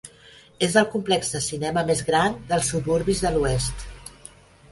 És 0.67 0.77
el 0.81 0.87
complex 0.93 1.27
de 1.33 1.41
cinema 1.47 1.83
més 1.89 2.01
gran 2.09 2.39
dels 2.53 2.71
suburbis 2.75 3.21
de 3.27 3.35
l'oest. 3.35 3.85